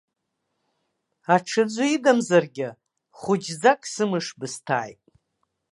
Аҽаӡәы 1.35 1.85
идамзаргьы, 1.95 2.69
хәыҷӡак 3.19 3.81
сымыш 3.91 4.27
бысҭааит. 4.39 5.01